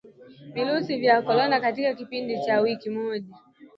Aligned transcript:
virusi 0.53 0.97
vya 0.97 1.21
Corona 1.21 1.59
katika 1.59 1.93
kipindi 1.93 2.45
cha 2.45 2.59
wiki 2.61 2.89
moja 2.89 3.35